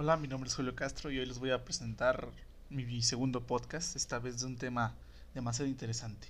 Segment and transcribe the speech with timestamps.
[0.00, 2.28] Hola, mi nombre es Julio Castro y hoy les voy a presentar
[2.70, 4.94] mi segundo podcast, esta vez de un tema
[5.34, 6.28] demasiado interesante.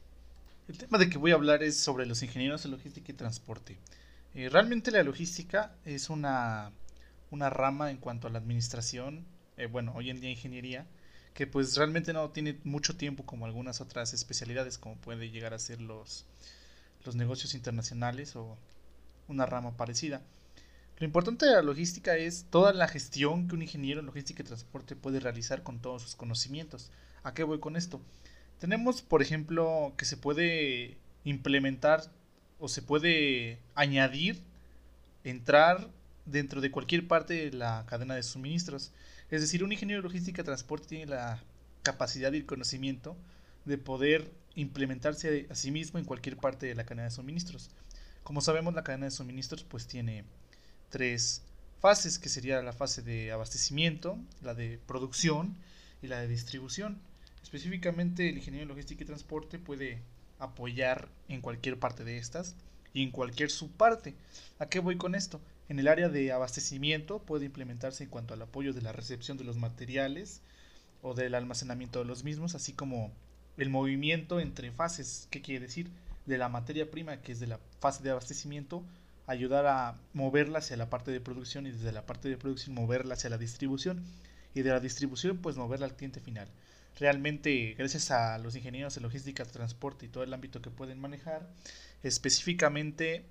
[0.68, 3.76] El tema de que voy a hablar es sobre los ingenieros de logística y transporte.
[4.32, 6.72] Eh, realmente la logística es una,
[7.30, 9.26] una, rama en cuanto a la administración,
[9.58, 10.86] eh, bueno, hoy en día ingeniería,
[11.34, 15.58] que pues realmente no tiene mucho tiempo como algunas otras especialidades, como puede llegar a
[15.58, 16.24] ser los,
[17.04, 18.56] los negocios internacionales o
[19.28, 20.22] una rama parecida.
[20.98, 24.46] Lo importante de la logística es toda la gestión que un ingeniero en logística y
[24.46, 26.90] transporte puede realizar con todos sus conocimientos.
[27.22, 28.00] ¿A qué voy con esto?
[28.58, 32.02] Tenemos, por ejemplo, que se puede implementar
[32.58, 34.42] o se puede añadir,
[35.22, 35.88] entrar
[36.26, 38.90] dentro de cualquier parte de la cadena de suministros.
[39.30, 41.40] Es decir, un ingeniero de logística y transporte tiene la
[41.84, 43.16] capacidad y el conocimiento
[43.66, 47.70] de poder implementarse a sí mismo en cualquier parte de la cadena de suministros.
[48.24, 50.24] Como sabemos, la cadena de suministros pues tiene
[50.90, 51.42] tres
[51.80, 55.56] fases, que sería la fase de abastecimiento, la de producción
[56.02, 56.98] y la de distribución.
[57.42, 60.00] Específicamente el ingeniero de logística y transporte puede
[60.38, 62.56] apoyar en cualquier parte de estas
[62.92, 64.14] y en cualquier subparte.
[64.58, 65.40] ¿A qué voy con esto?
[65.68, 69.44] En el área de abastecimiento puede implementarse en cuanto al apoyo de la recepción de
[69.44, 70.40] los materiales
[71.02, 73.12] o del almacenamiento de los mismos, así como
[73.56, 75.28] el movimiento entre fases.
[75.30, 75.90] ¿Qué quiere decir?
[76.26, 78.82] De la materia prima, que es de la fase de abastecimiento,
[79.28, 83.14] ayudar a moverla hacia la parte de producción y desde la parte de producción moverla
[83.14, 84.02] hacia la distribución
[84.54, 86.48] y de la distribución pues moverla al cliente final.
[86.98, 91.46] Realmente gracias a los ingenieros de logística, transporte y todo el ámbito que pueden manejar,
[92.02, 93.22] específicamente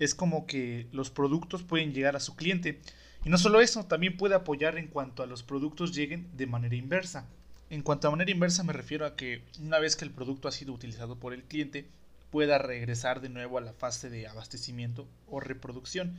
[0.00, 2.80] es como que los productos pueden llegar a su cliente.
[3.24, 6.74] Y no solo eso, también puede apoyar en cuanto a los productos lleguen de manera
[6.74, 7.24] inversa.
[7.70, 10.52] En cuanto a manera inversa me refiero a que una vez que el producto ha
[10.52, 11.86] sido utilizado por el cliente,
[12.30, 16.18] pueda regresar de nuevo a la fase de abastecimiento o reproducción.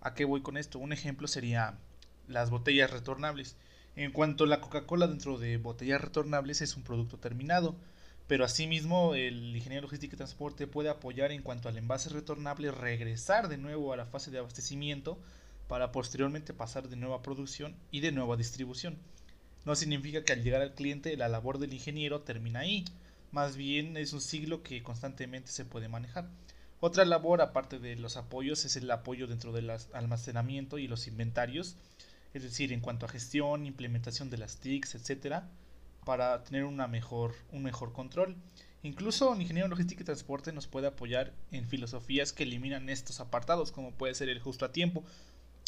[0.00, 0.78] ¿A qué voy con esto?
[0.78, 1.78] Un ejemplo sería
[2.28, 3.56] las botellas retornables.
[3.94, 7.76] En cuanto a la Coca-Cola dentro de botellas retornables es un producto terminado,
[8.26, 13.48] pero asimismo el ingeniero logística y transporte puede apoyar en cuanto al envase retornable regresar
[13.48, 15.18] de nuevo a la fase de abastecimiento
[15.68, 18.96] para posteriormente pasar de nuevo a producción y de nuevo a distribución.
[19.64, 22.84] No significa que al llegar al cliente la labor del ingeniero termina ahí,
[23.32, 26.28] más bien es un siglo que constantemente se puede manejar.
[26.80, 31.76] Otra labor, aparte de los apoyos, es el apoyo dentro del almacenamiento y los inventarios,
[32.34, 35.48] es decir, en cuanto a gestión, implementación de las TICs, etcétera,
[36.04, 38.36] para tener mejor, un mejor control.
[38.82, 43.70] Incluso un ingeniero logística y transporte nos puede apoyar en filosofías que eliminan estos apartados,
[43.70, 45.04] como puede ser el justo a tiempo,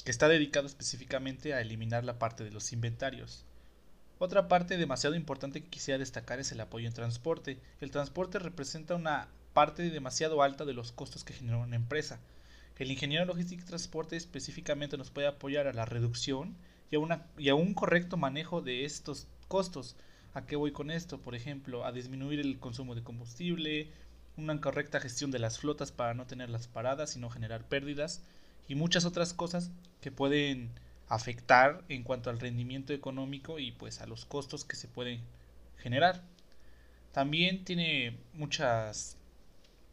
[0.05, 3.45] que está dedicado específicamente a eliminar la parte de los inventarios.
[4.19, 7.59] Otra parte demasiado importante que quisiera destacar es el apoyo en transporte.
[7.81, 12.21] El transporte representa una parte demasiado alta de los costos que genera una empresa.
[12.79, 16.57] El ingeniero logístico y transporte específicamente nos puede apoyar a la reducción
[16.91, 19.97] y a, una, y a un correcto manejo de estos costos.
[20.33, 21.21] ¿A qué voy con esto?
[21.21, 23.89] Por ejemplo, a disminuir el consumo de combustible,
[24.37, 28.23] una correcta gestión de las flotas para no tener las paradas y no generar pérdidas
[28.67, 29.71] y muchas otras cosas
[30.01, 30.71] que pueden
[31.09, 35.21] afectar en cuanto al rendimiento económico y pues a los costos que se pueden
[35.79, 36.23] generar.
[37.13, 39.17] También tiene muchas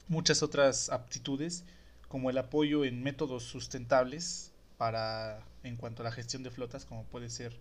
[0.08, 1.64] muchas otras aptitudes
[2.08, 7.04] como el apoyo en métodos sustentables para en cuanto a la gestión de flotas como
[7.06, 7.54] puede ser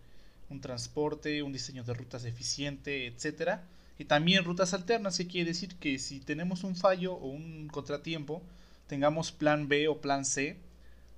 [0.48, 3.62] un transporte, un diseño de rutas eficiente, etcétera,
[3.98, 8.42] y también rutas alternas, que quiere decir que si tenemos un fallo o un contratiempo,
[8.86, 10.56] tengamos plan B o plan C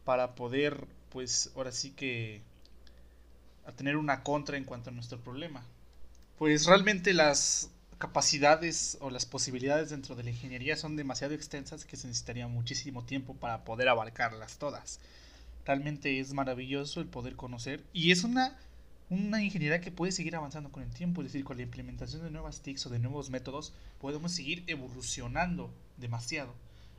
[0.04, 2.40] para poder pues ahora sí que
[3.66, 5.62] a tener una contra en cuanto a nuestro problema.
[6.38, 11.96] Pues realmente las capacidades o las posibilidades dentro de la ingeniería son demasiado extensas que
[11.96, 14.98] se necesitaría muchísimo tiempo para poder abarcarlas todas.
[15.64, 18.58] Realmente es maravilloso el poder conocer y es una,
[19.08, 22.30] una ingeniería que puede seguir avanzando con el tiempo, es decir, con la implementación de
[22.30, 26.52] nuevas TICs o de nuevos métodos podemos seguir evolucionando demasiado.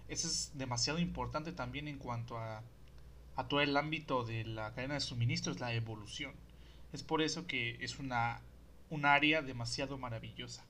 [0.07, 2.63] Eso es demasiado importante también en cuanto a
[3.35, 6.33] a todo el ámbito de la cadena de suministros, la evolución.
[6.91, 8.41] Es por eso que es una,
[8.89, 10.63] un área demasiado maravillosa.